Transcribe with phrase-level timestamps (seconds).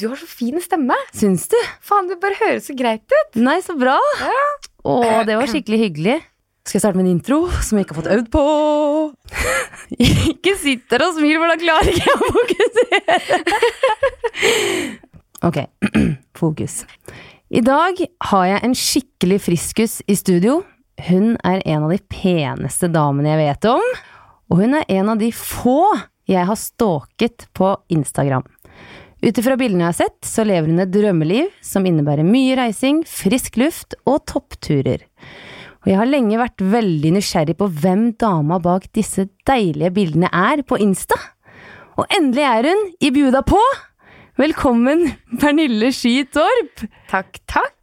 [0.00, 0.96] du har så fin stemme.
[1.12, 1.56] Syns du?
[1.84, 3.36] Faen, det bare høres så greit ut.
[3.40, 3.98] Nei, så bra.
[4.80, 4.94] Å,
[5.28, 6.16] det var skikkelig hyggelig.
[6.64, 8.42] Skal jeg starte med en intro som jeg ikke har fått øvd på?
[10.32, 13.16] ikke sitt der og smil, for da klarer ikke jeg å fokusere.
[15.48, 15.58] ok,
[16.40, 16.74] fokus.
[17.50, 20.60] I dag har jeg en skikkelig friskus i studio.
[21.10, 23.84] Hun er en av de peneste damene jeg vet om,
[24.52, 25.82] og hun er en av de få
[26.30, 28.44] jeg har stalket på Instagram.
[29.20, 33.02] Ut ifra bildene jeg har sett, så lever hun et drømmeliv som innebærer mye reising,
[33.04, 35.04] frisk luft og toppturer.
[35.84, 40.64] Og jeg har lenge vært veldig nysgjerrig på hvem dama bak disse deilige bildene er
[40.64, 41.20] på Insta.
[42.00, 43.60] Og endelig er hun i bjuda på!
[44.40, 45.04] Velkommen,
[45.36, 46.86] Pernille Sky Torp!
[47.12, 47.76] Takk, takk.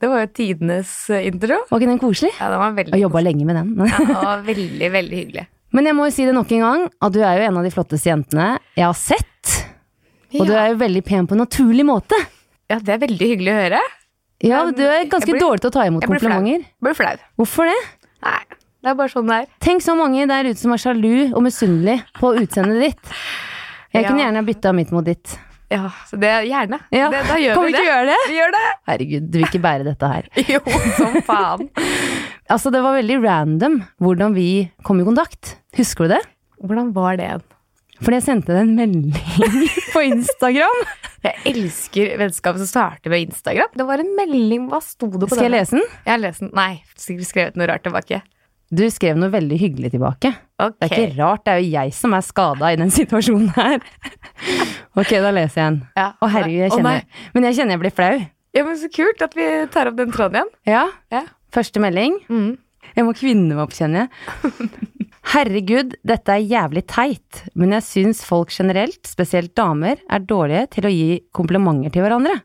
[0.00, 1.66] Det var jo tidenes eh, intro.
[1.68, 2.32] Var ikke den koselig?
[2.38, 3.74] Ja, den var veldig Og jobba lenge med den.
[3.90, 5.48] Ja, det var veldig, veldig hyggelig.
[5.76, 7.66] Men jeg må jo si det nok en gang, at du er jo en av
[7.66, 9.34] de flotteste jentene jeg har sett.
[10.36, 12.18] Og du er jo veldig pen på en naturlig måte.
[12.68, 13.80] ja, det er veldig hyggelig å høre.
[14.44, 16.60] Ja, du er ganske blir- dårlig til å ta imot komplimenter.
[16.62, 17.16] jeg blir flau.
[17.38, 17.78] Hvorfor det?
[18.22, 18.38] Nei,
[18.82, 19.46] det er bare sånn det er.
[19.60, 23.12] Tenk så mange der ute som er sjalu og misunnelig på utseendet ditt.
[23.94, 24.08] Jeg Ja.
[24.10, 25.38] kunne gjerne bytta mitt mot ditt.
[25.70, 26.78] Ja, så det Gjerne.
[26.92, 27.86] Ja, Det, da gjør kan vi vi det.
[27.86, 28.16] gjøre det?
[28.28, 28.66] Vi gjør det.
[28.88, 30.22] Herregud, du vil ikke bære dette her.
[30.54, 30.60] Jo,
[30.96, 31.70] som faen.
[32.50, 35.56] Altså, det var veldig random hvordan vi kom i kontakt.
[35.76, 36.22] Husker du det?
[36.64, 37.42] Hvordan var det?
[37.98, 39.12] Fordi jeg sendte deg en melding
[39.94, 40.82] på Instagram.
[41.24, 43.72] Jeg elsker vennskap som starter med Instagram.
[43.74, 44.68] Det var en melding.
[44.70, 45.62] Hva sto det på Skal jeg denne?
[45.64, 45.86] lese den?
[46.04, 46.52] Jeg har lest den.
[46.54, 48.20] Nei, sikkert skrevet noe rart tilbake.
[48.68, 50.30] Du skrev noe veldig hyggelig tilbake.
[50.60, 50.76] Okay.
[50.76, 53.78] Det er ikke rart, det er jo jeg som er skada i den situasjonen her.
[54.98, 55.80] Ok, da leser jeg den.
[55.96, 56.08] Ja.
[56.20, 58.14] Å herregud, jeg kjenner oh, Men jeg kjenner jeg blir flau.
[58.56, 60.54] Ja, men Så kult at vi tar opp den tråden igjen.
[60.68, 60.84] Ja.
[61.14, 61.24] Ja.
[61.54, 62.20] Første melding.
[62.28, 62.50] Mm.
[62.94, 65.07] Jeg må kvinne meg opp, kjenner jeg.
[65.28, 70.86] Herregud, dette er jævlig teit, men jeg syns folk generelt, spesielt damer, er dårlige til
[70.88, 72.38] å gi komplimenter til hverandre.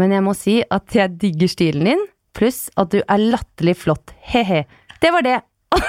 [0.00, 4.14] Men jeg må si at jeg digger stilen din, pluss at du er latterlig flott,
[4.32, 4.62] he-he.
[5.04, 5.36] Det var det.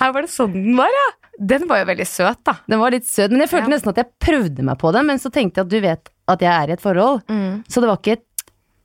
[0.00, 1.06] Her var det sånn den var, ja.
[1.38, 2.56] Den var jo veldig søt, da.
[2.66, 3.74] Den var litt søt, men jeg følte Ja.
[3.76, 6.42] nesten at jeg prøvde meg på det, men så tenkte jeg at du vet at
[6.42, 7.22] jeg er i et forhold,
[7.70, 8.24] så det var ikke et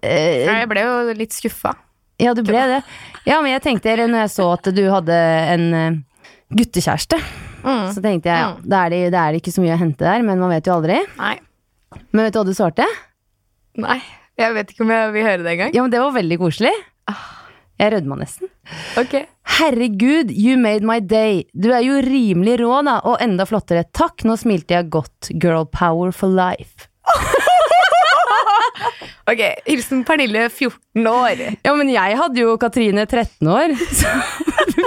[0.06, 1.74] eh, Jeg ble jo litt skuffa.
[2.24, 2.82] Ja, du ble det.
[3.28, 5.18] Ja, men jeg tenkte, når jeg så at du hadde
[5.54, 5.68] en
[6.54, 7.22] guttekjæreste, guttekjæreste,
[7.96, 10.04] så tenkte jeg ja, da er, det, da er det ikke så mye å hente
[10.06, 11.00] der, men man vet jo aldri.
[11.20, 11.36] Nei.
[12.12, 12.88] Men vet du hva du svarte?
[13.80, 14.00] Nei.
[14.40, 15.76] Jeg vet ikke om jeg vil høre det engang.
[15.76, 16.74] Ja, men det var veldig koselig.
[17.82, 18.50] Jeg rødma nesten.
[19.02, 19.16] Ok.
[19.58, 21.44] Herregud, you made my day.
[21.54, 23.86] Du er jo rimelig rå, da, og enda flottere.
[23.94, 25.32] Takk, nå smilte jeg godt.
[25.42, 26.88] Girl power for life.
[29.32, 29.40] Ok,
[29.70, 31.44] Hilsen Pernille, 14 år.
[31.64, 33.72] Ja, men jeg hadde jo Katrine 13 år,
[34.78, 34.84] vi,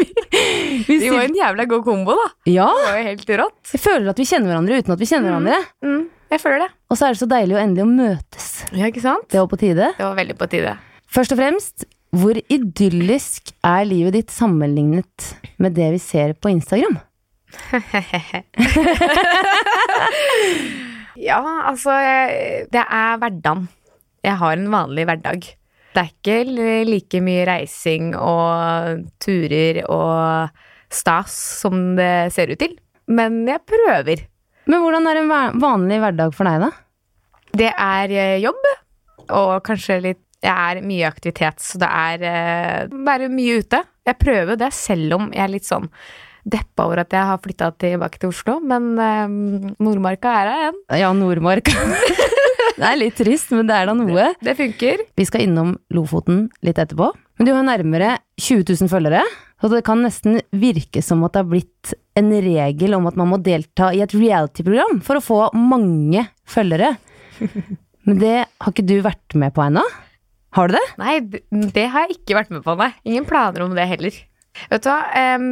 [0.88, 2.26] vi De var en jævla god kombo, da.
[2.52, 3.62] Ja, Det var jo helt rått.
[3.72, 5.60] jeg føler at vi kjenner hverandre uten at vi kjenner hverandre.
[5.86, 6.02] Mm,
[6.34, 6.70] jeg føler det.
[6.90, 8.48] Og så er det så deilig å endelig å møtes.
[8.76, 9.24] Ja, ikke sant?
[9.32, 9.88] Det var på tide.
[9.96, 10.76] Det var veldig på tide.
[11.16, 11.86] Først og fremst,
[12.16, 15.32] hvor idyllisk er livet ditt sammenlignet
[15.62, 17.00] med det vi ser på Instagram?
[21.16, 21.40] Ja,
[21.70, 21.94] altså
[22.72, 23.68] Det er hverdagen.
[24.26, 25.46] Jeg har en vanlig hverdag.
[25.96, 30.50] Det er ikke like mye reising og turer og
[30.92, 32.74] stas som det ser ut til.
[33.06, 34.26] Men jeg prøver.
[34.66, 36.70] Men hvordan er en vanlig hverdag for deg, da?
[37.56, 38.70] Det er eh, jobb,
[39.30, 42.18] og kanskje litt Jeg er mye aktivitet, så det er
[42.92, 43.80] bare være mye ute.
[44.06, 45.88] Jeg prøver det, selv om jeg er litt sånn
[46.46, 48.58] deppa over at jeg har flytta tilbake til Oslo.
[48.62, 50.80] Men eh, Nordmarka er her igjen.
[51.02, 51.74] Ja, Nordmarka.
[52.78, 54.30] det er litt trist, men det er da noe.
[54.44, 55.02] Det funker.
[55.18, 57.10] Vi skal innom Lofoten litt etterpå.
[57.36, 59.24] Men du har nærmere 20 000 følgere,
[59.60, 63.28] så det kan nesten virke som at det har blitt en regel om at man
[63.32, 66.94] må delta i et reality-program for å få mange følgere.
[68.06, 69.82] Men det har ikke du vært med på ennå?
[70.56, 70.84] Har du det?
[71.00, 71.42] Nei, det,
[71.74, 72.92] det har jeg ikke vært med på, nei.
[73.04, 74.14] Ingen planer om det heller.
[74.70, 75.48] Vet du hva, em,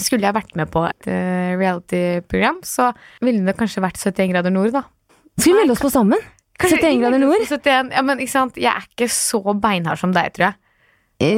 [0.00, 2.90] skulle jeg vært med på et eh, reality-program, så
[3.24, 4.82] ville det kanskje vært 71 grader nord, da.
[5.38, 6.20] Skal vi melde oss på sammen?
[6.62, 7.40] 71 grader nord?
[7.42, 10.60] 71, ja, men ikke sant, jeg er ikke så beinhard som deg, tror jeg.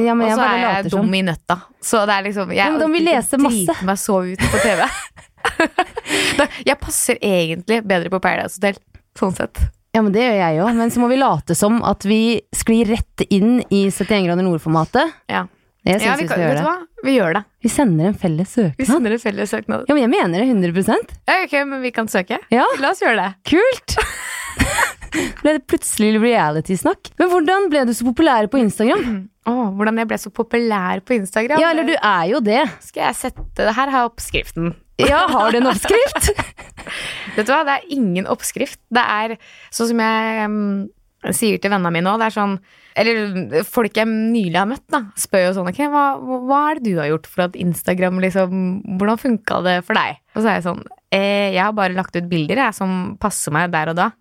[0.07, 1.05] Ja, men Og så er jeg later som.
[1.05, 1.55] dum i nøtta.
[1.85, 3.59] Så det er liksom Jeg Ja, men da må vi lese masse.
[3.69, 4.81] drite meg så ut på TV.
[6.67, 8.79] Jeg passer egentlig bedre på Paradise Hotel,
[9.17, 9.61] sånn sett.
[9.95, 10.73] Ja, men det gjør jeg òg.
[10.77, 12.19] Men så må vi late som at vi
[12.55, 15.13] sklir rett inn i 71 grader nord-formatet.
[15.31, 15.45] Ja,
[15.87, 16.63] Jeg syns ja vi, vi, skal gjøre det.
[16.65, 17.03] hva?
[17.07, 17.43] Vi gjør det.
[17.63, 18.79] Vi sender en felles søknad.
[18.81, 19.85] Vi sender en felles søknad.
[19.87, 22.41] Ja, men jeg mener det 100 Ja, ok, men vi kan søke.
[22.51, 22.65] Ja.
[22.83, 23.29] La oss gjøre det.
[23.47, 23.97] Kult!
[25.43, 27.13] ble det plutselig reality-snakk.
[27.21, 29.21] Men hvordan ble du så populær på Instagram?
[29.47, 31.61] Åh, hvordan jeg ble så populær på Instagram.
[31.61, 32.65] Ja, eller du er jo det.
[32.83, 34.75] Skal jeg sette det Her har jeg oppskriften.
[34.97, 36.31] Ja, har du en oppskrift?
[37.37, 38.79] Vet du hva, det er ingen oppskrift.
[38.89, 39.35] Det er
[39.69, 40.87] sånn som jeg um,
[41.33, 42.53] sier til vennene mine òg, det er sånn
[42.97, 46.93] Eller folk jeg nylig har møtt, da, spør jo sånn Ok, hva, hva er det
[46.93, 48.55] du har gjort for at Instagram liksom
[48.99, 50.21] Hvordan funka det for deg?
[50.35, 53.55] Og så er jeg sånn eh, Jeg har bare lagt ut bilder, jeg, som passer
[53.55, 54.11] meg der og da.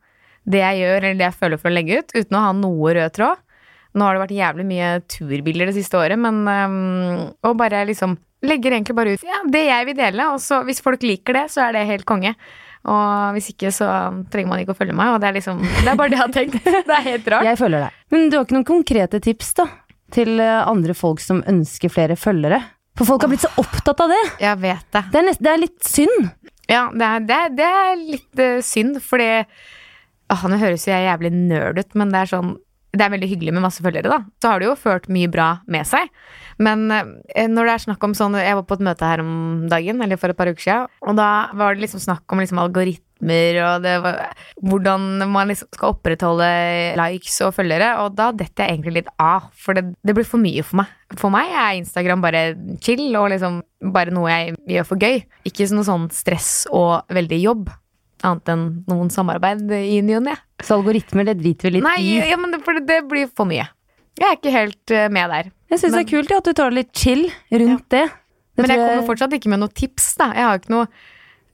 [0.46, 2.92] Det jeg gjør, eller det jeg føler for å legge ut, uten å ha noe
[2.96, 3.42] rød tråd.
[3.96, 8.16] Nå har det vært jævlig mye turbilder det siste året, men um, Og bare liksom
[8.46, 11.46] legger egentlig bare ut ja, det jeg vil dele, og så hvis folk liker det,
[11.50, 12.34] så er det helt konge.
[12.86, 13.88] Og hvis ikke, så
[14.30, 16.22] trenger man ikke å følge meg, og det er liksom Det er bare det jeg
[16.22, 16.58] har tenkt.
[16.88, 17.48] Det er helt rart.
[17.48, 18.00] Jeg følger deg.
[18.14, 19.66] Men du har ikke noen konkrete tips, da?
[20.14, 22.60] Til eh, andre folk som ønsker flere følgere?
[22.96, 24.22] For folk har blitt så opptatt av det.
[24.40, 25.02] Jeg vet det.
[25.12, 26.30] Det er, nest, det er litt synd.
[26.70, 29.30] Ja, det er, det er, det er litt uh, synd, fordi
[30.26, 32.56] Åh, Nå høres jo jeg jævlig nerd ut, men det er sånn
[32.96, 34.20] det er veldig hyggelig med masse følgere, da.
[34.42, 36.10] Så har det jo ført mye bra med seg.
[36.62, 39.66] Men eh, når det er snakk om sånn Jeg var på et møte her om
[39.70, 42.62] dagen, eller for et par uker siden, og da var det liksom snakk om liksom
[42.62, 43.04] algoritmer
[43.64, 44.18] og det var
[44.60, 46.48] hvordan man liksom skal opprettholde
[47.00, 50.42] likes og følgere, og da detter jeg egentlig litt av, for det, det blir for
[50.42, 50.92] mye for meg.
[51.16, 52.44] For meg er Instagram bare
[52.84, 53.62] chill og liksom
[53.94, 55.22] bare noe jeg gjør for gøy.
[55.48, 57.72] Ikke noe sånn stress og veldig jobb
[58.24, 60.36] annet enn noen samarbeid i ny og ne.
[60.64, 62.14] Så algoritmer, det driter vi litt Nei, i.
[62.30, 63.66] ja, men det, for det blir for mye.
[64.16, 65.50] Jeg er ikke helt eh, med der.
[65.68, 68.06] Jeg syns det er kult ja, at du tar det litt chill rundt det.
[68.06, 68.62] det.
[68.62, 70.30] Men jeg kommer fortsatt ikke med noen tips, da.
[70.32, 70.86] Jeg har ikke noe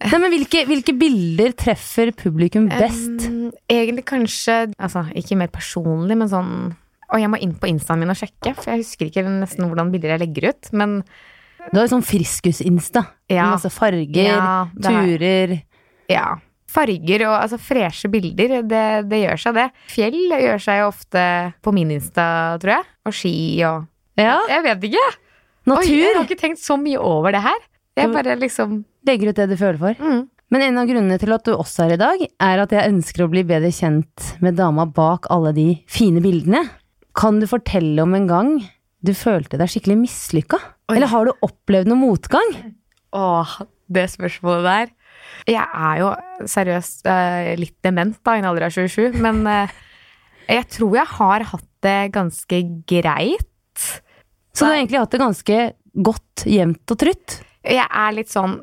[0.03, 3.23] Nei, men hvilke, hvilke bilder treffer publikum best?
[3.31, 6.55] Um, egentlig kanskje Altså, ikke mer personlig, men sånn
[7.13, 9.93] Og jeg må inn på instaen min og sjekke, for jeg husker ikke nesten hvordan
[9.95, 10.71] bilder jeg legger ut.
[10.75, 10.97] Men
[11.71, 13.05] Du har jo sånn friskus-insta.
[13.31, 13.53] Ja.
[13.53, 15.61] Masse farger, Ja, turer.
[16.11, 16.25] ja.
[16.73, 19.67] Farger og altså freshe bilder, det, det gjør seg, det.
[19.93, 21.25] Fjell gjør seg jo ofte
[21.63, 22.27] på min Insta,
[22.63, 22.89] tror jeg.
[23.09, 23.35] Og ski
[23.69, 23.89] og
[24.21, 25.07] Ja, Jeg vet ikke.
[25.69, 25.83] natur.
[25.85, 27.61] Oi, jeg har ikke tenkt så mye over det her.
[27.97, 29.99] Jeg bare liksom Legger ut det du føler for.
[29.99, 30.29] mm.
[30.53, 33.25] Men en av grunnene til at du også er i dag, er at jeg ønsker
[33.25, 36.61] å bli bedre kjent med dama bak alle de fine bildene.
[37.17, 38.51] Kan du fortelle om en gang
[39.01, 40.61] du følte deg skikkelig mislykka?
[40.93, 42.53] Eller har du opplevd noe motgang?
[43.17, 43.55] Åh,
[43.89, 44.93] det spørsmålet der.
[45.49, 46.11] Jeg er jo
[46.51, 49.73] seriøst eh, litt dement da, i en alder av 27, men eh,
[50.49, 53.87] jeg tror jeg har hatt det ganske greit.
[54.53, 55.63] Så du har egentlig hatt det ganske
[55.93, 57.41] godt jevnt og trutt?
[57.63, 58.59] Jeg er litt sånn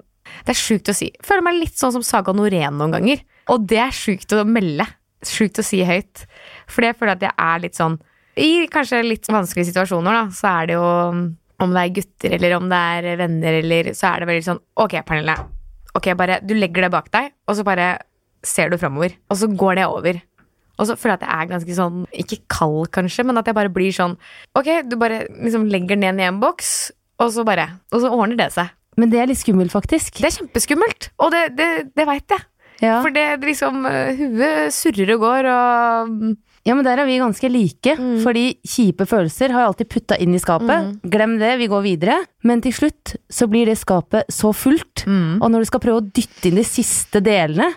[0.46, 1.10] Det er sjukt å si.
[1.10, 3.24] Jeg føler meg litt sånn som Saga Norén noen ganger.
[3.50, 4.86] Og det er sjukt å melde.
[5.26, 6.26] Sjukt å si høyt.
[6.70, 7.98] Fordi jeg føler at jeg er litt sånn
[8.40, 10.90] I kanskje litt vanskelige situasjoner, da, så er det jo
[11.60, 14.62] om det er gutter eller om det er venner eller Så er det veldig sånn
[14.80, 15.59] Ok, Pernille.
[15.98, 17.98] Ok, bare Du legger det bak deg, og så bare
[18.46, 19.16] ser du framover.
[19.30, 20.20] Og så går det over.
[20.80, 23.58] Og så føler jeg at jeg er ganske sånn, ikke kald kanskje, men at jeg
[23.58, 24.16] bare blir sånn
[24.56, 28.40] Ok, du bare liksom legger den i en boks, og så bare Og så ordner
[28.40, 28.72] det seg.
[29.00, 30.18] Men det er litt skummelt, faktisk.
[30.20, 32.46] Det er kjempeskummelt, og det, det, det veit jeg.
[32.80, 33.00] Ja.
[33.04, 36.34] For det liksom uh, Huet surrer og går, og mm,
[36.68, 37.94] ja, men der er vi ganske like.
[37.98, 38.18] Mm.
[38.24, 40.90] Fordi kjipe følelser har jeg alltid putta inn i skapet.
[40.90, 41.10] Mm.
[41.14, 42.18] Glem det, vi går videre.
[42.44, 45.06] Men til slutt så blir det skapet så fullt.
[45.08, 45.40] mm.
[45.42, 47.72] Og når du skal prøve å dytte inn de siste delene,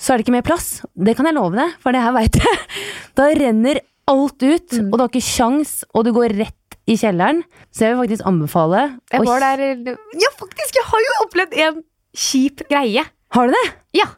[0.00, 0.80] så er det ikke mer plass.
[0.96, 2.58] Det kan jeg love deg, for det her veit jeg.
[3.20, 3.80] Da renner
[4.10, 4.88] alt ut, Mm.
[4.90, 6.56] og du har ikke sjans, og du går rett
[6.90, 7.42] i kjelleren.
[7.70, 8.80] Så jeg vil faktisk anbefale
[9.12, 9.60] Jeg var der
[10.18, 10.74] Ja, faktisk!
[10.74, 11.82] Jeg har jo opplevd en
[12.16, 13.04] kjip greie.
[13.30, 13.66] Har du det?
[14.00, 14.08] Ja.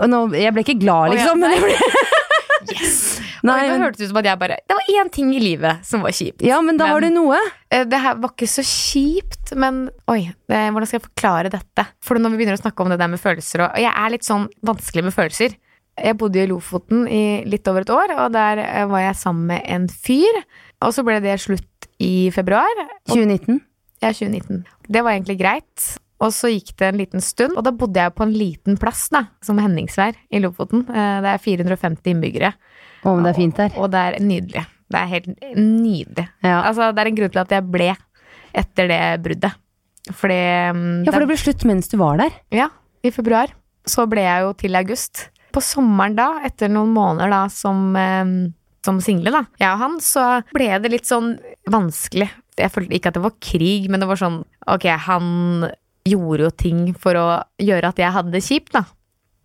[0.00, 1.40] Og nå, jeg ble ikke glad, Å, ja, liksom.
[1.40, 1.74] men jeg ble,
[2.70, 3.19] Yes!
[3.42, 5.40] Nei, Oi, det men- hørtes ut som at jeg bare Det var én ting i
[5.40, 6.42] livet som var kjipt.
[6.42, 7.38] ja, men da har du noe.
[7.70, 11.86] Eh, Det her var ikke så kjipt, men oi, det, hvordan skal jeg forklare dette?
[12.00, 14.22] For når vi begynner å snakke om det der med følelser, og jeg er litt
[14.24, 15.56] sånn vanskelig med følelser.
[16.00, 19.46] Jeg bodde i Lofoten i litt over et år, og der eh, var jeg sammen
[19.46, 20.42] med en fyr.
[20.80, 22.70] Og så ble det slutt i februar.
[23.08, 23.60] Og 2019.
[24.00, 24.64] Ja, 2019.
[24.88, 25.98] Det var egentlig greit.
[26.20, 29.06] Og så gikk det en liten stund, og da bodde jeg på en liten plass,
[29.08, 30.82] da, som Henningsvær i Lofoten.
[30.90, 32.52] Eh, Det er 450 innbyggere,
[33.04, 33.72] Å, men det er fint der.
[33.80, 34.66] og det er nydelig.
[34.90, 36.26] Det er helt nydelig.
[36.42, 36.58] Ja.
[36.66, 37.90] Altså, det er en grunn til at jeg ble
[38.52, 39.54] etter det bruddet.
[40.10, 40.38] Fordi
[40.74, 42.32] mm, ja, for det ble slutt mens du var der.
[42.50, 42.68] ja,
[43.04, 43.52] i februar.
[43.86, 45.28] Så ble jeg jo til august.
[45.54, 48.34] På sommeren da, etter noen måneder da som, eh,
[48.84, 51.38] som single, da, jeg og han, så ble det litt sånn
[51.70, 52.28] vanskelig.
[52.60, 55.70] Jeg følte ikke at det var krig, men det var sånn Ok, han
[56.08, 57.28] gjorde jo ting for å
[57.60, 58.84] gjøre at jeg hadde det kjipt, da.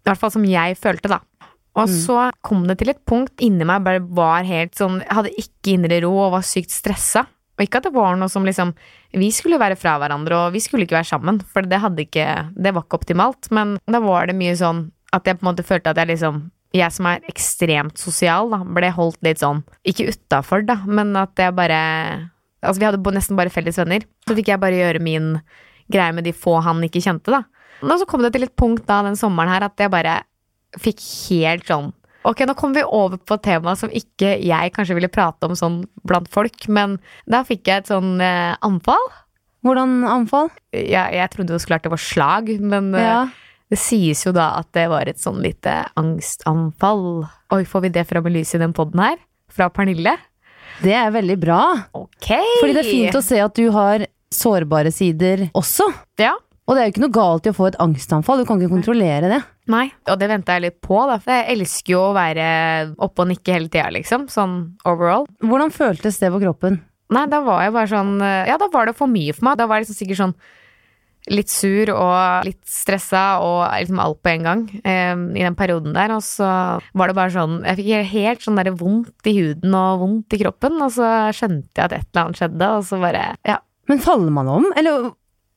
[0.06, 1.22] I hvert fall som jeg følte, da.
[1.76, 5.34] Og så kom det til et punkt inni meg bare var helt sånn Jeg hadde
[5.42, 7.26] ikke indre ro og var sykt stressa.
[7.56, 8.72] Og ikke at det var noe som liksom
[9.12, 12.28] Vi skulle være fra hverandre, og vi skulle ikke være sammen, for det hadde ikke
[12.56, 14.86] Det var ikke optimalt, men da var det mye sånn
[15.16, 16.46] at jeg på en måte følte at jeg liksom
[16.76, 21.36] jeg som er ekstremt sosial, da, ble holdt litt sånn Ikke utafor, da, men at
[21.40, 21.80] jeg bare
[22.66, 24.02] Altså, vi hadde nesten bare felles venner.
[24.26, 25.36] Så fikk jeg bare gjøre min
[25.92, 27.44] greie med de få han ikke kjente, da.
[27.84, 30.22] Og så kom det til et punkt da den sommeren her at jeg bare
[30.80, 31.00] fikk
[31.30, 31.92] helt sånn
[32.26, 35.54] Ok, nå kommer vi over på et tema som ikke jeg kanskje ville prate om
[35.54, 35.76] sånn
[36.10, 36.96] blant folk, men
[37.30, 39.04] da fikk jeg et sånn eh, anfall.
[39.62, 40.50] Hvordan anfall?
[40.74, 43.20] Jeg, jeg trodde jo så klart det var slag, men eh, Ja.
[43.70, 47.28] det sies jo da at det var et sånn lite angstanfall.
[47.54, 49.22] Oi, får vi det fram i lyset i den poden her?
[49.54, 50.18] Fra Pernille?
[50.82, 51.62] Det er veldig bra.
[51.94, 52.32] Ok!
[52.60, 55.88] Fordi det er fint å se at du har sårbare sider også.
[56.22, 56.34] Ja.
[56.66, 58.74] Og det er jo ikke noe galt i å få et angstanfall, du kan ikke
[58.74, 59.42] kontrollere det.
[59.70, 61.20] Nei, og det venta jeg litt på, da.
[61.22, 62.48] For jeg elsker jo å være
[63.06, 64.26] oppe og nikke hele tida, liksom.
[64.34, 64.58] Sånn
[64.90, 65.28] overall.
[65.46, 66.80] Hvordan føltes det på kroppen?
[67.14, 69.60] Nei, da var jeg bare sånn Ja, da var det for mye for meg.
[69.60, 70.38] Da var jeg liksom sikkert sånn
[71.34, 75.96] litt sur og litt stressa og liksom alt på en gang eh, i den perioden
[75.98, 76.14] der.
[76.18, 76.48] Og så
[76.98, 80.42] var det bare sånn Jeg fikk helt sånn der vondt i huden og vondt i
[80.42, 83.62] kroppen, og så skjønte jeg at et eller annet skjedde, og så bare Ja.
[83.90, 85.12] Men faller man om, eller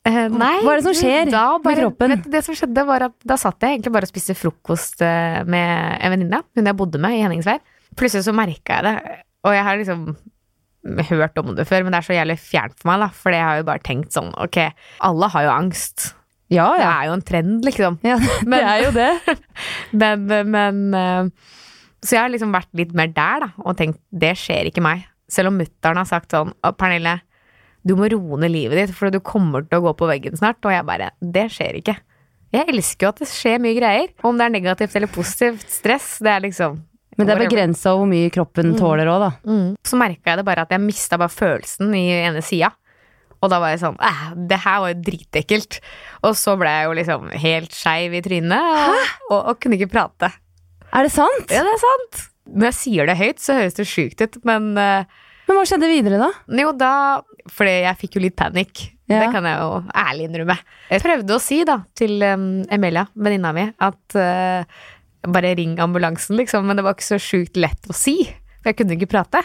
[0.09, 0.55] Eh, nei.
[0.65, 2.15] Hva er det som skjer da med kroppen?
[2.15, 5.43] Vet, det som skjedde, var at da satt jeg egentlig bare og spiste frokost eh,
[5.49, 7.61] med en venninne, hun jeg bodde med i Henningsvær.
[7.99, 10.07] Plutselig så merka jeg det, og jeg har liksom
[11.11, 13.45] hørt om det før, men det er så jævlig fjernt for meg, da, for jeg
[13.45, 14.61] har jo bare tenkt sånn, ok,
[15.11, 16.13] alle har jo angst.
[16.49, 17.99] Ja, Det er jo en trend, liksom.
[18.07, 18.17] ja
[18.55, 19.11] det er jo det.
[20.01, 21.51] Men, men eh,
[22.01, 25.05] Så jeg har liksom vært litt mer der, da, og tenkt det skjer ikke meg.
[25.29, 27.19] Selv om mutter'n har sagt sånn «Å, Pernille,
[27.87, 30.61] du må roe ned livet ditt, for du kommer til å gå på veggen snart.
[30.67, 31.97] Og jeg bare Det skjer ikke.
[32.55, 34.13] Jeg elsker jo at det skjer mye greier.
[34.25, 36.79] Om det er negativt eller positivt stress, det er liksom
[37.19, 39.31] Men det er begrensa hvor mye kroppen tåler òg, da.
[39.45, 39.71] Mm.
[39.85, 42.73] Så merka jeg det bare at jeg mista bare følelsen i ene sida.
[43.39, 45.79] Og da var jeg sånn Æh, det her var jo dritekkelt.
[46.27, 49.93] Og så ble jeg jo liksom helt skeiv i trynet og, og, og kunne ikke
[49.93, 50.33] prate.
[50.89, 51.53] Er det sant?
[51.53, 52.23] Ja, det er sant.
[52.49, 55.19] Når jeg sier det høyt, så høres det sjukt ut, men eh,
[55.49, 56.31] Men hva skjedde videre, da?
[56.63, 56.93] jo da
[57.53, 58.85] Fordi jeg fikk jo litt panikk.
[59.09, 59.23] Ja.
[59.23, 60.57] Det kan jeg jo ærlig innrømme.
[60.93, 64.83] Jeg prøvde å si da til um, Emelia, venninna mi, at uh,
[65.29, 66.69] bare ring ambulansen, liksom.
[66.69, 68.21] Men det var ikke så sjukt lett å si.
[68.61, 69.43] For jeg kunne ikke prate.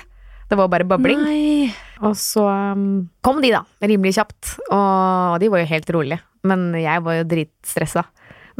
[0.50, 1.24] Det var bare babling.
[1.24, 1.72] Nei.
[2.04, 2.44] Og så
[2.76, 3.64] um, kom de, da.
[3.82, 4.58] Rimelig kjapt.
[4.68, 6.20] Og de var jo helt rolige.
[6.44, 8.04] Men jeg var jo dritstressa.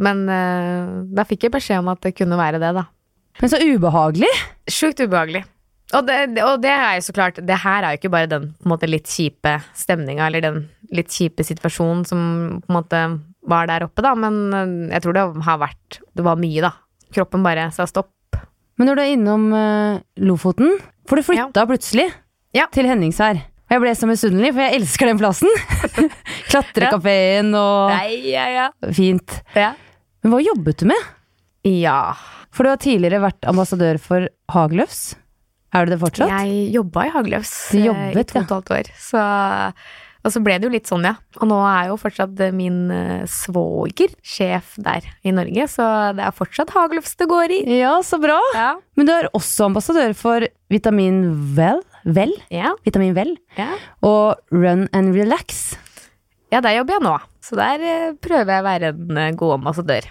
[0.02, 2.88] Men uh, da fikk jeg beskjed om at det kunne være det, da.
[3.42, 4.30] Men så ubehagelig.
[4.70, 5.44] Sjukt ubehagelig.
[5.94, 8.48] Og det, og det er jo så klart Det her er jo ikke bare den
[8.66, 10.56] måte litt kjipe stemninga, eller den
[10.94, 12.20] litt kjipe situasjonen som
[12.64, 13.00] på en måte
[13.46, 16.72] var der oppe, da, men øh, jeg tror det har vært Det var mye, da.
[17.14, 18.10] Kroppen bare sa stopp.
[18.80, 20.72] Men når du er innom uh, Lofoten
[21.06, 22.08] For du flytta plutselig
[22.56, 22.64] Ja.
[22.74, 23.38] til Henningsvær.
[23.64, 25.50] Og jeg ble så misunnelig, for jeg elsker den plassen.
[26.50, 27.92] Klatrekafeen og
[28.28, 28.66] ja, ja.
[28.94, 29.38] Fint.
[29.56, 29.72] Ja.
[30.24, 31.10] Men hva jobbet du med?
[31.64, 32.14] ja.
[32.54, 35.16] For du har tidligere vært ambassadør for Hagløfs.
[35.74, 36.30] Er du det fortsatt?
[36.30, 38.90] Jeg jobba i Hagløfs eh, jobbet, i to og et halvt år.
[39.02, 39.22] Så,
[40.24, 41.16] og så ble det jo litt sånn, ja.
[41.40, 46.28] Og nå er jo fortsatt eh, min eh, svoger sjef der i Norge, så det
[46.28, 47.60] er fortsatt Hagløfs det går i.
[47.80, 48.38] Ja, så bra.
[48.54, 48.70] Ja.
[48.94, 51.24] Men du er også ambassadør for Vitamin
[51.58, 52.34] Well, Vel?
[52.52, 52.74] Ja.
[52.84, 53.72] Vitamin Vel ja.
[54.04, 55.74] og Run and Relax.
[56.52, 57.14] Ja, der jobber jeg nå.
[57.44, 60.06] Så der eh, prøver jeg å være en eh, god ambassadør.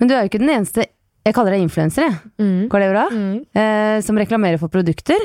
[0.00, 0.88] Men du er jo ikke den eneste
[1.26, 2.30] Jeg kaller deg influenser, jeg.
[2.40, 2.68] Mm.
[2.72, 3.06] Går det bra?
[3.60, 5.20] Eh, som reklamerer for produkter.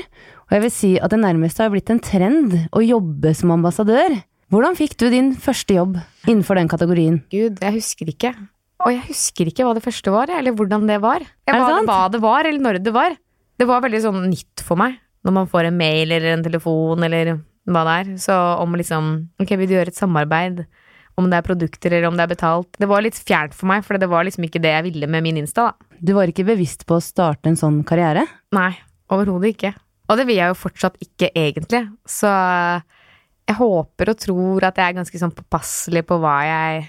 [0.45, 4.17] Og jeg vil si at det nærmeste har blitt en trend å jobbe som ambassadør.
[4.53, 5.95] Hvordan fikk du din første jobb
[6.27, 7.21] innenfor den kategorien?
[7.33, 8.35] Gud, jeg husker ikke.
[8.85, 11.23] Og jeg husker ikke hva det første var, eller hvordan det var.
[11.23, 11.89] Jeg, det hva, sant?
[11.89, 13.15] hva det var, eller når det var.
[13.55, 14.99] Det var veldig sånn nytt for meg.
[15.25, 18.11] Når man får en mail eller en telefon eller hva det er.
[18.21, 20.65] Så om liksom Ok, vil du gjøre et samarbeid?
[21.17, 22.69] Om det er produkter eller om det er betalt.
[22.77, 25.25] Det var litt fjernt for meg, for det var liksom ikke det jeg ville med
[25.25, 25.84] min Insta, da.
[25.99, 28.25] Du var ikke bevisst på å starte en sånn karriere?
[28.55, 28.71] Nei,
[29.13, 29.73] overhodet ikke.
[30.09, 31.85] Og det vil jeg jo fortsatt ikke, egentlig.
[32.09, 36.83] Så jeg håper og tror at jeg er ganske sånn påpasselig på hva jeg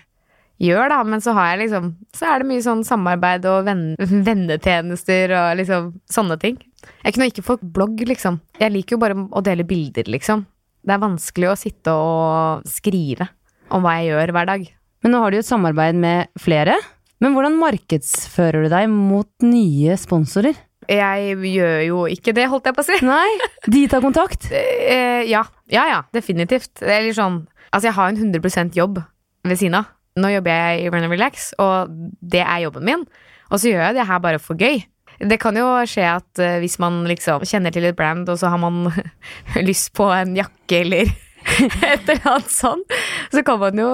[0.66, 1.00] gjør, da.
[1.04, 5.60] Men så har jeg liksom Så er det mye sånn samarbeid og venn, vennetjenester og
[5.60, 6.60] liksom sånne ting.
[7.04, 8.40] Jeg kunne ikke fått blogg, liksom.
[8.60, 10.44] Jeg liker jo bare å dele bilder, liksom.
[10.86, 13.26] Det er vanskelig å sitte og skrive
[13.74, 14.68] om hva jeg gjør hver dag.
[15.02, 16.76] Men nå har du jo et samarbeid med flere.
[17.22, 20.56] Men hvordan markedsfører du deg mot nye sponsorer?
[20.86, 22.98] Jeg gjør jo ikke det, holdt jeg på å si.
[23.06, 23.28] Nei,
[23.66, 24.48] de tar kontakt.
[24.86, 25.40] Eh, ja.
[25.72, 26.78] Ja ja, definitivt.
[26.84, 27.40] Eller sånn
[27.74, 29.00] Altså, jeg har en 100 jobb
[29.44, 29.88] ved siden av.
[30.16, 31.90] Nå jobber jeg i Run and Relax, og
[32.22, 33.02] det er jobben min.
[33.50, 34.78] Og så gjør jeg det her bare for gøy.
[35.18, 38.52] Det kan jo skje at eh, hvis man liksom kjenner til et brand, og så
[38.52, 38.86] har man
[39.68, 41.10] lyst på en jakke eller
[41.92, 42.82] et eller annet sånn,
[43.32, 43.88] så kan man jo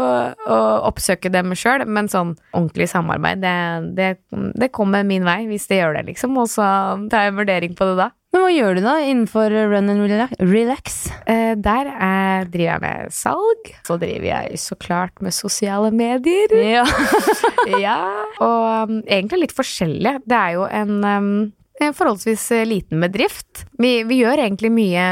[0.88, 1.84] oppsøke dem sjøl.
[1.86, 3.56] Men sånn ordentlig samarbeid, det,
[3.98, 4.10] det,
[4.58, 6.36] det kommer min vei hvis det gjør det, liksom.
[6.40, 6.66] Og så
[7.12, 8.10] tar jeg en vurdering på det da.
[8.32, 10.06] Men hva gjør du da innenfor run and
[10.40, 11.02] relax?
[11.28, 13.72] Eh, der er, driver jeg med salg.
[13.84, 16.56] Så driver jeg så klart med sosiale medier.
[16.72, 16.86] Ja.
[17.82, 17.98] ja.
[18.40, 20.14] Og um, egentlig litt forskjellig.
[20.24, 23.66] Det er jo en, um, forholdsvis liten bedrift.
[23.82, 25.04] Vi, vi gjør egentlig mye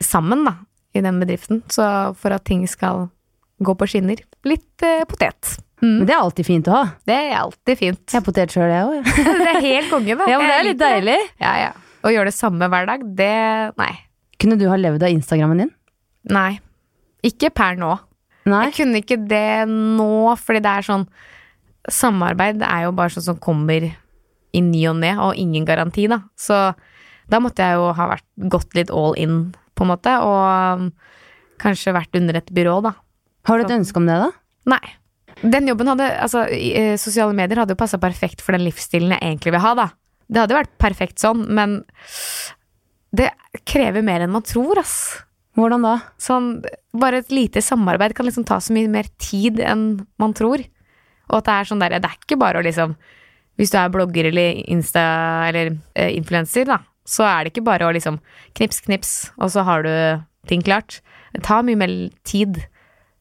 [0.00, 0.56] sammen, da,
[0.94, 1.62] i den bedriften.
[1.72, 1.84] Så
[2.20, 3.08] for at ting skal
[3.64, 4.20] gå på skinner.
[4.46, 5.56] Litt eh, potet.
[5.84, 6.84] Men det er alltid fint å ha.
[7.06, 8.02] Det er alltid fint.
[8.08, 9.10] Jeg er potet sjøl, jeg òg.
[9.44, 10.28] det er helt konge, da.
[10.32, 11.18] Ja, men det er litt deilig.
[11.42, 11.72] Ja, ja.
[12.04, 13.34] Å gjøre det samme hver dag, det
[13.80, 13.92] Nei.
[14.40, 15.70] Kunne du ha levd av Instagrammen din?
[16.32, 16.58] Nei.
[17.24, 17.94] Ikke per nå.
[18.48, 18.66] Nei.
[18.68, 21.06] Jeg kunne ikke det nå, fordi det er sånn
[21.92, 26.22] Samarbeid er jo bare sånn som kommer i ny og ne, og ingen garanti, da.
[26.40, 26.56] Så
[27.28, 29.38] da måtte jeg jo ha vært, gått litt all in,
[29.74, 30.90] på en måte, og um,
[31.62, 32.94] kanskje vært under et byrå, da.
[33.48, 34.30] Har du et ønske om det, da?
[34.74, 34.84] Nei.
[35.42, 39.20] Den jobben hadde Altså, eh, sosiale medier hadde jo passa perfekt for den livsstilen jeg
[39.20, 39.88] egentlig vil ha, da.
[40.30, 41.80] Det hadde jo vært perfekt sånn, men
[43.14, 43.30] det
[43.68, 44.96] krever mer enn man tror, ass.
[45.54, 45.98] Hvordan da?
[46.18, 46.48] Sånn,
[46.98, 50.64] bare et lite samarbeid kan liksom ta så mye mer tid enn man tror.
[51.30, 52.98] Og at det er sånn der, det er ikke bare å liksom
[53.54, 55.02] Hvis du er blogger eller Insta
[55.46, 58.18] eller eh, influenser, da, så er det ikke bare å liksom
[58.56, 59.92] knips, knips, og så har du
[60.48, 61.00] ting klart.
[61.34, 61.92] Det tar mye mer
[62.24, 62.62] tid.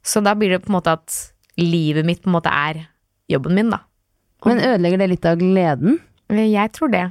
[0.04, 1.18] Så da blir det på en måte at
[1.60, 2.86] livet mitt på en måte er
[3.32, 3.84] jobben min, da.
[4.44, 6.02] Men ødelegger det litt av gleden?
[6.34, 7.06] Jeg tror det.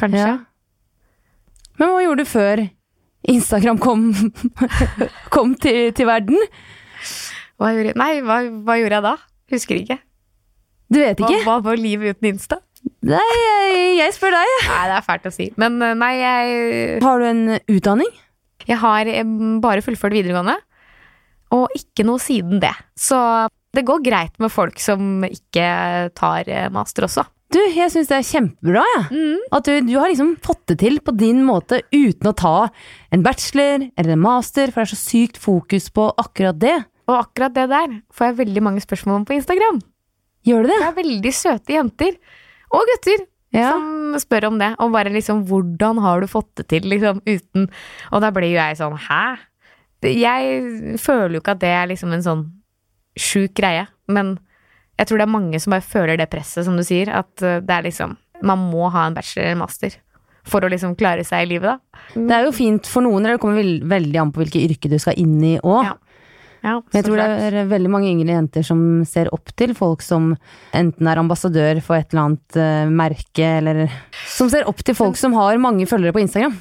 [0.00, 0.26] Kanskje.
[0.26, 0.36] Ja.
[1.80, 2.62] Men hva gjorde du før
[3.30, 4.10] Instagram kom,
[5.34, 6.36] kom til, til verden?
[7.60, 9.14] Hva gjorde, nei, hva, hva gjorde jeg da?
[9.52, 9.98] Husker ikke.
[10.90, 11.42] Du vet ikke?
[11.46, 12.60] hva var livet uten Insta?
[13.10, 14.56] Nei, jeg, jeg spør deg.
[14.68, 15.46] Nei, det er fælt å si.
[15.60, 18.10] Men eh, nei, jeg, Har du en utdanning?
[18.68, 19.24] jeg har eh,
[19.62, 20.56] bare fullført videregående,
[21.56, 22.72] og ikke noe siden det.
[22.98, 23.18] Så
[23.74, 25.66] det går greit med folk som ikke
[26.18, 27.26] tar eh, master også.
[27.50, 29.06] Du, jeg syns det er kjempebra, jeg.
[29.10, 29.46] Mm.
[29.56, 32.54] At du, du har liksom fått det til på din måte uten å ta
[33.10, 36.76] en bachelor eller en master, for det er så sykt fokus på akkurat det.
[37.10, 39.80] Og akkurat det der får jeg veldig mange spørsmål om på Instagram.
[40.46, 40.78] Gjør du det?
[40.78, 42.14] Det er veldig søte jenter,
[42.70, 43.72] og gutter, Ja.
[43.72, 44.74] som spør om det.
[44.78, 47.68] Og bare liksom, hvordan har du fått det til, liksom, uten
[48.12, 49.38] Og da blir jo jeg sånn, hæ?
[50.02, 52.44] Jeg føler jo ikke at det er liksom en sånn
[53.18, 54.38] sjuk greie, men
[54.98, 57.60] jeg tror det er mange som bare føler det presset, som du sier, at eh,
[57.60, 59.90] det er liksom Man må ha en bachelor eller en master
[60.48, 61.98] for å liksom klare seg i livet, da.
[62.16, 65.18] Det er jo fint for noen, det kommer veldig an på hvilke yrke du skal
[65.20, 65.84] inn i òg.
[65.84, 65.92] Ja.
[66.60, 70.02] Ja, Jeg tror tror det er veldig mange yngre jenter som ser opp til folk
[70.04, 70.34] som
[70.76, 73.86] enten er ambassadør for et eller annet uh, merke, eller
[74.28, 76.58] Som ser opp til folk som har mange følgere på Instagram.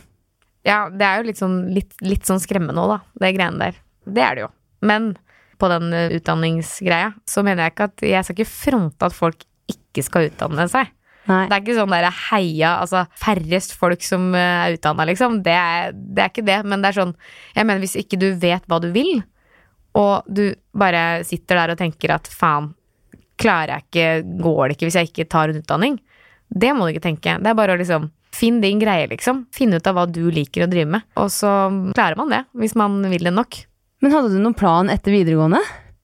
[0.68, 3.82] Ja, det er jo litt sånn, litt, litt sånn skremmende òg, da, det greiene der.
[4.08, 4.54] Det er det jo.
[4.88, 5.12] Men
[5.60, 9.44] på den eh, utdanningsgreia så mener jeg ikke at Jeg skal ikke fronte at folk
[9.70, 10.94] ikke skal utdanne seg.
[11.30, 11.44] Nei.
[11.46, 15.42] Det er ikke sånn derre heia, altså færrest folk som eh, er utdanna, liksom.
[15.46, 17.14] Det er, det er ikke det, men det er sånn
[17.58, 19.20] Jeg mener, hvis ikke du vet hva du vil,
[19.98, 22.74] og du bare sitter der og tenker at faen,
[23.40, 26.00] klarer jeg ikke, går det ikke hvis jeg ikke tar en utdanning?
[26.50, 27.38] Det må du ikke tenke.
[27.40, 29.48] Det er bare å liksom Finn din greie, liksom.
[29.52, 31.02] Finn ut av hva du liker å drive med.
[31.18, 31.50] Og så
[31.98, 33.58] klarer man det, hvis man vil det nok.
[34.06, 35.60] Men hadde du noen plan etter videregående?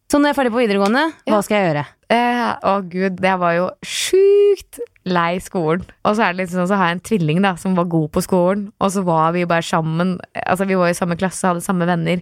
[0.10, 1.42] Så når jeg er ferdig på videregående, hva Ja.
[1.46, 1.86] skal jeg gjøre?
[2.10, 5.86] Eh, å gud, det var jo sjukt lei skolen.
[6.04, 8.12] Og så er det litt sånn, så har jeg en tvilling da, som var god
[8.12, 10.18] på skolen, og så var vi bare sammen.
[10.46, 12.22] Altså, vi var i samme klasse, hadde samme venner.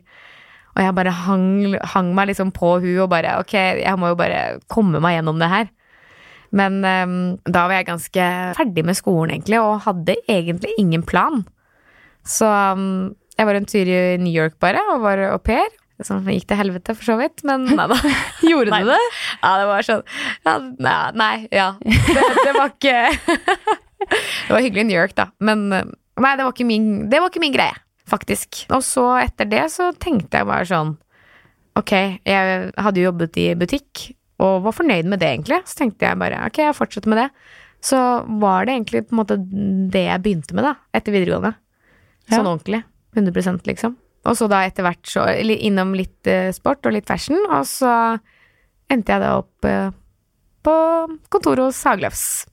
[0.73, 1.47] Og jeg bare hang,
[1.93, 5.41] hang meg liksom på hun og bare ok, jeg må jo bare komme meg gjennom
[5.41, 5.67] det her.
[6.53, 7.17] Men um,
[7.49, 11.41] da var jeg ganske ferdig med skolen, egentlig, og hadde egentlig ingen plan.
[12.25, 15.71] Så um, jeg var en tur i New York bare, og var au pair.
[16.03, 17.97] Som gikk til helvete, for så vidt, men nei da.
[18.43, 18.99] Gjorde du det?
[19.39, 20.01] Ja, det var sånn
[20.43, 21.67] ja, Nei, ja.
[21.79, 22.95] Det, det var ikke
[24.09, 25.85] Det var hyggelig i New York, da, men eh,
[26.19, 27.77] Nei, det var ikke min, det var ikke min greie,
[28.13, 28.63] faktisk.
[28.73, 30.93] Og så etter det så tenkte jeg bare sånn
[31.73, 31.89] Ok,
[32.29, 34.03] jeg hadde jo jobbet i butikk,
[34.45, 35.57] og var fornøyd med det, egentlig.
[35.65, 37.25] Så tenkte jeg bare ok, jeg fortsetter med det.
[37.81, 37.97] Så
[38.43, 39.37] var det egentlig på en måte
[39.89, 41.55] det jeg begynte med, da, etter videregående.
[42.29, 42.51] Sånn Ja.
[42.51, 42.83] ordentlig.
[43.17, 43.95] 100 liksom.
[44.23, 48.19] Og så da etter hvert så innom litt eh, sport og litt fashion, og så
[48.93, 49.89] endte jeg da opp eh,
[50.63, 50.75] på
[51.33, 52.45] kontoret hos Hagløfs.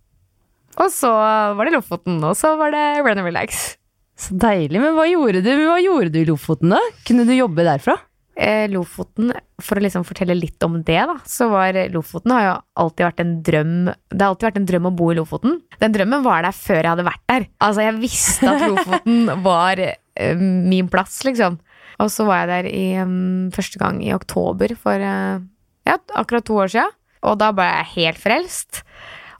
[0.80, 1.10] Og så
[1.54, 3.76] var det Lofoten, og så var det Run and Relax.
[4.20, 4.80] Så deilig.
[4.82, 6.80] Men hva gjorde du Hva gjorde du i Lofoten, da?
[7.08, 7.96] Kunne du jobbe derfra?
[8.40, 12.52] Eh, Lofoten, for å liksom fortelle litt om det, da, så var Lofoten har jo
[12.84, 15.58] alltid vært en drøm Det har alltid vært en drøm å bo i Lofoten.
[15.82, 17.48] Den drømmen var der før jeg hadde vært der.
[17.60, 21.58] Altså, jeg visste at Lofoten var eh, min plass, liksom.
[22.00, 25.42] Og så var jeg der i, um, første gang i oktober for uh,
[25.84, 26.96] ja, akkurat to år siden.
[27.28, 28.80] Og da ble jeg helt frelst.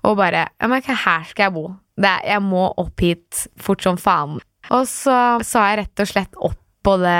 [0.04, 1.70] Og bare Ja, men her skal jeg bo.
[2.00, 4.40] Det er, jeg må opp hit fort som faen.
[4.70, 7.12] Og så sa jeg rett og slett opp både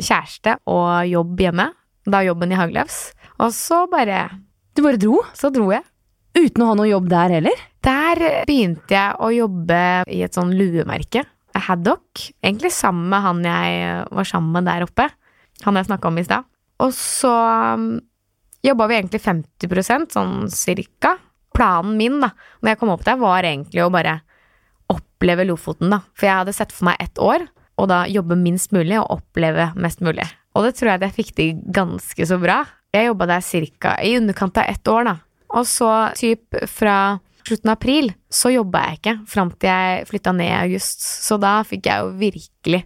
[0.00, 1.68] kjæreste og jobb hjemme.
[2.04, 2.98] Da jobben i Hagløvs.
[3.40, 4.28] Og så bare
[4.76, 5.22] Du bare dro?
[5.36, 5.84] Så dro jeg.
[6.34, 7.60] Uten å ha noe jobb der heller?
[7.84, 9.78] Der begynte jeg å jobbe
[10.10, 11.22] i et sånn luemerke.
[11.54, 12.24] Haddock.
[12.42, 15.06] Egentlig sammen med han jeg var sammen med der oppe.
[15.62, 16.48] Han jeg snakka om i stad.
[16.82, 17.30] Og så
[17.78, 17.92] um,
[18.66, 21.14] jobba vi egentlig 50% sånn cirka.
[21.54, 24.18] Planen min da når jeg kom opp der, var egentlig å bare
[25.24, 26.02] oppleve Lofoten, da.
[26.12, 27.46] For jeg hadde sett for meg ett år,
[27.80, 30.26] og da jobbe minst mulig og oppleve mest mulig.
[30.54, 32.60] Og det tror jeg det jeg fikk til ganske så bra.
[32.94, 35.14] Jeg jobba der cirka i underkant av ett år, da.
[35.54, 40.34] Og så typ fra slutten av april så jobba jeg ikke fram til jeg flytta
[40.36, 41.02] ned i august.
[41.24, 42.84] Så da fikk jeg jo virkelig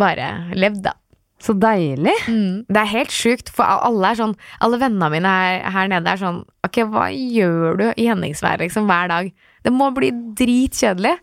[0.00, 0.96] bare levd, da.
[1.40, 2.12] Så deilig.
[2.28, 2.66] Mm.
[2.68, 6.20] Det er helt sjukt, for alle er sånn Alle vennene mine her, her nede er
[6.20, 9.30] sånn Ok, hva gjør du i Henningsvær liksom hver dag?
[9.64, 11.14] Det må bli dritkjedelig.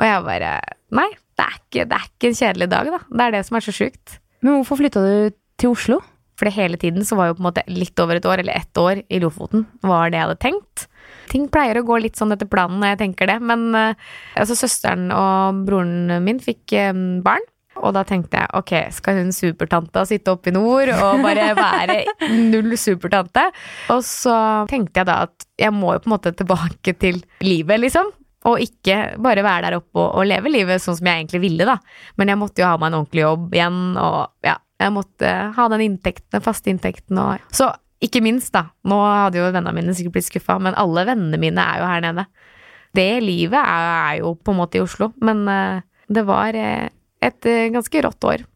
[0.00, 0.54] Og jeg bare
[0.96, 2.98] Nei, det er, ikke, det er ikke en kjedelig dag, da.
[3.06, 4.16] Det er det som er så sjukt.
[4.42, 6.00] Men hvorfor flytta du til Oslo?
[6.40, 8.80] For hele tiden så var jo på en måte litt over et år, eller ett
[8.80, 10.86] år, i Lofoten var det jeg hadde tenkt.
[11.30, 14.10] Ting pleier å gå litt sånn etter planen når jeg tenker det, men uh,
[14.40, 17.44] altså søsteren og broren min fikk um, barn.
[17.80, 22.00] Og da tenkte jeg ok, skal hun supertanta sitte oppe i nord og bare være
[22.50, 23.46] null supertante?
[23.94, 24.34] Og så
[24.70, 28.10] tenkte jeg da at jeg må jo på en måte tilbake til livet, liksom.
[28.48, 31.66] Og ikke bare være der oppe og, og leve livet sånn som jeg egentlig ville,
[31.68, 31.76] da.
[32.16, 35.66] Men jeg måtte jo ha meg en ordentlig jobb igjen, og ja, jeg måtte ha
[35.74, 37.68] den inntekten, den faste inntekten og Så
[38.00, 38.70] ikke minst, da.
[38.88, 42.04] Nå hadde jo vennene mine sikkert blitt skuffa, men alle vennene mine er jo her
[42.06, 42.24] nede.
[42.96, 46.88] Det livet er, er jo på en måte i Oslo, men uh, det var uh,
[47.20, 48.46] et uh, ganske rått år.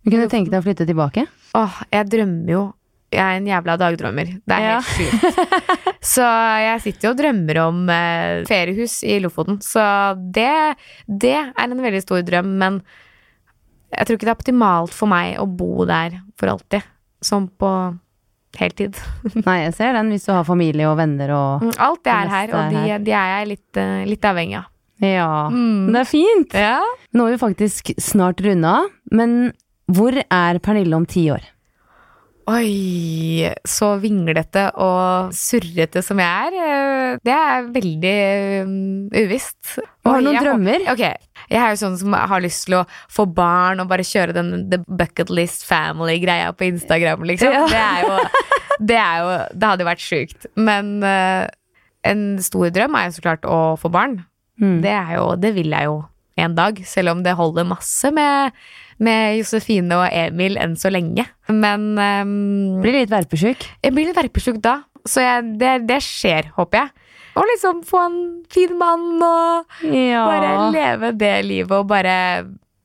[0.00, 1.26] Du kunne tenke deg å flytte tilbake?
[1.60, 2.62] Åh, jeg drømmer jo.
[3.10, 4.28] Jeg er en jævla dagdrømmer.
[4.46, 5.38] Det er helt sjukt.
[6.12, 6.24] Så
[6.62, 9.58] jeg sitter jo og drømmer om eh, feriehus i Lofoten.
[9.64, 9.82] Så
[10.36, 10.76] det,
[11.10, 12.78] det er en veldig stor drøm, men
[13.90, 16.86] jeg tror ikke det er optimalt for meg å bo der for alltid.
[17.26, 17.70] Som på
[18.58, 18.96] heltid.
[19.46, 22.30] Nei, jeg ser den hvis du har familie og venner og Mm, Alt det er
[22.36, 23.02] her, og de, her.
[23.10, 24.70] de er jeg litt, eh, litt avhengig av.
[25.02, 25.28] Ja.
[25.50, 25.90] Mm.
[25.94, 26.54] Det er fint!
[26.60, 26.78] Ja.
[27.16, 28.78] Nå er vi faktisk snart runda
[29.16, 29.50] men
[29.90, 31.42] hvor er Pernille om ti år?
[32.50, 36.56] Oi, så vinglete og surrete som jeg er.
[36.64, 38.14] eh, Det er veldig
[38.66, 39.12] uvisst.
[39.14, 39.78] uvisst.
[40.06, 40.86] Har du noen jeg drømmer?
[40.90, 41.02] Ok,
[41.50, 44.50] jeg er jo sånn som har lyst til å få barn og bare kjøre den
[44.72, 47.52] The Bucket List Family-greia på Instagram, liksom.
[47.54, 47.66] Ja.
[47.70, 48.18] Det er jo
[48.80, 50.46] Det, er jo, det hadde jo vært sjukt.
[50.56, 51.46] Men uh,
[52.08, 54.22] en stor drøm er jo så klart å få barn.
[54.60, 54.78] Mm.
[54.82, 55.98] Det er jo Det vil jeg jo
[56.40, 58.54] en dag, selv om det holder masse med,
[59.00, 61.24] med Josefine og Emil enn så lenge.
[61.48, 63.66] Men um, Blir litt verpesjuk.
[63.82, 66.90] jeg blir litt verpesjuk da, så jeg, det, det skjer, håper jeg.
[67.40, 68.18] Og liksom få en
[68.52, 70.24] fin mann og Ja.
[70.26, 72.16] bare leve det livet og bare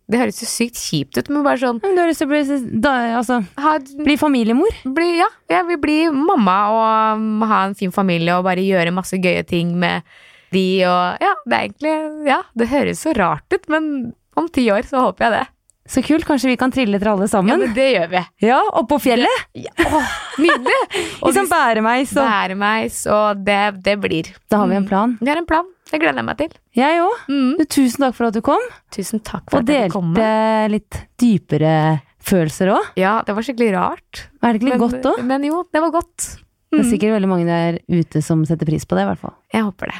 [0.07, 2.29] Det høres jo sykt kjipt ut, men bare sånn Men Du har lyst til å
[2.29, 3.71] bli, da, altså, ha,
[4.05, 4.69] bli familiemor?
[4.85, 8.93] bli, Ja, jeg vil bli mamma og um, ha en fin familie og bare gjøre
[8.93, 10.05] masse gøye ting med
[10.53, 14.67] de og Ja, det er egentlig Ja, det høres så rart ut, men om ti
[14.69, 15.45] år så håper jeg det.
[15.87, 16.25] Så kult.
[16.25, 17.51] Kanskje vi kan trille etter alle sammen?
[17.53, 18.21] Ja, men det gjør vi.
[18.47, 19.43] Ja, oppå fjellet!
[19.53, 20.07] Ja, åh,
[20.41, 20.79] nydelig!
[21.21, 24.31] Og Liksom bæremeis og bæremeis, og det, det blir.
[24.49, 25.13] Da har vi en plan.
[25.21, 25.67] Vi har en plan.
[25.91, 26.55] Det gleder jeg meg til.
[26.75, 27.27] Jeg òg.
[27.29, 27.59] Mm.
[27.69, 30.09] Tusen takk for at du kom, Tusen takk for og at jeg kom.
[30.15, 31.75] Og delte litt dypere
[32.25, 32.89] følelser òg.
[32.97, 34.23] Ja, det var skikkelig rart.
[34.41, 35.21] Er det ikke litt men, godt òg?
[35.29, 36.31] Men jo, det var godt.
[36.73, 36.89] Det er Mm.
[36.91, 39.35] sikkert veldig mange der ute som setter pris på det, i hvert fall.
[39.53, 39.99] Jeg håper det.